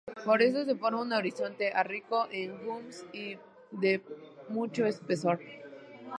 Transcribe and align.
Por 0.25 0.41
eso 0.41 0.65
se 0.65 0.75
forma 0.81 0.99
un 1.07 1.13
horizonte 1.13 1.71
A 1.71 1.83
rico 1.83 2.27
en 2.31 2.53
humus 2.67 3.05
y 3.13 3.37
de 3.69 4.01
mucho 4.49 4.83
espesor. 4.87 5.39